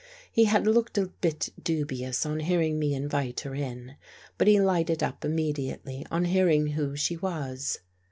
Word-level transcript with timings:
He 0.31 0.45
had 0.45 0.65
looked 0.65 0.97
a 0.97 1.11
bit 1.21 1.49
dubious 1.63 2.25
on 2.25 2.39
hearing 2.39 2.79
me 2.79 2.95
invite 2.95 3.41
her 3.41 3.53
in, 3.53 3.97
but 4.39 4.47
he 4.47 4.59
lighted 4.59 5.03
up 5.03 5.23
immediately 5.23 6.07
on 6.09 6.25
hearing 6.25 6.69
who 6.69 6.95
she 6.95 7.17
was. 7.17 7.77